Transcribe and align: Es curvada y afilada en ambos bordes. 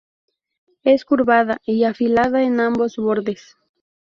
Es 0.83 1.05
curvada 1.05 1.59
y 1.63 1.83
afilada 1.83 2.41
en 2.41 2.59
ambos 2.59 2.95
bordes. 2.95 3.55